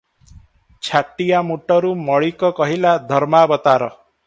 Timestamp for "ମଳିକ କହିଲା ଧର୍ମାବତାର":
2.09-3.95